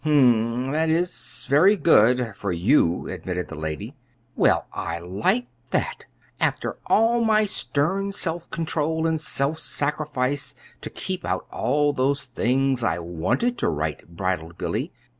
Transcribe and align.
"Hm 0.03 0.65
m; 0.65 0.71
that 0.71 0.89
is 0.89 1.45
very 1.47 1.75
good 1.75 2.35
for 2.35 2.51
you," 2.51 3.07
admitted 3.07 3.49
the 3.49 3.55
lady. 3.55 3.95
"Well, 4.35 4.65
I 4.73 4.97
like 4.97 5.45
that! 5.69 6.07
after 6.39 6.77
all 6.87 7.23
my 7.23 7.45
stern 7.45 8.11
self 8.11 8.49
control 8.49 9.05
and 9.05 9.21
self 9.21 9.59
sacrifice 9.59 10.55
to 10.81 10.89
keep 10.89 11.23
out 11.23 11.45
all 11.51 11.93
those 11.93 12.23
things 12.25 12.83
I 12.83 12.97
wanted 12.97 13.59
to 13.59 13.69
write," 13.69 14.07
bridled 14.15 14.57
Billy. 14.57 14.91